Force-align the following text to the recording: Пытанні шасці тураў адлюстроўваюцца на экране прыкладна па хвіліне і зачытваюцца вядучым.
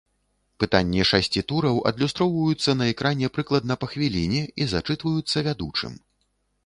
Пытанні 0.61 1.01
шасці 1.09 1.43
тураў 1.51 1.77
адлюстроўваюцца 1.91 2.75
на 2.79 2.85
экране 2.93 3.29
прыкладна 3.37 3.73
па 3.85 3.91
хвіліне 3.93 4.43
і 4.63 4.71
зачытваюцца 4.73 5.37
вядучым. 5.51 5.93